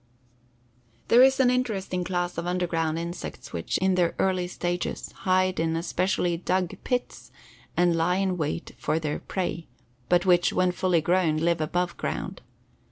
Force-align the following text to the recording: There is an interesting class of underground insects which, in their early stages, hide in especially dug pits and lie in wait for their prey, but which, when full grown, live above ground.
There 1.09 1.21
is 1.21 1.39
an 1.39 1.51
interesting 1.51 2.03
class 2.03 2.35
of 2.39 2.47
underground 2.47 2.97
insects 2.97 3.53
which, 3.53 3.77
in 3.77 3.93
their 3.93 4.15
early 4.17 4.47
stages, 4.47 5.11
hide 5.11 5.59
in 5.59 5.75
especially 5.75 6.37
dug 6.37 6.73
pits 6.83 7.31
and 7.77 7.95
lie 7.95 8.15
in 8.15 8.35
wait 8.35 8.71
for 8.79 8.97
their 8.97 9.19
prey, 9.19 9.67
but 10.09 10.25
which, 10.25 10.51
when 10.51 10.71
full 10.71 10.99
grown, 11.01 11.37
live 11.37 11.61
above 11.61 11.97
ground. 11.97 12.41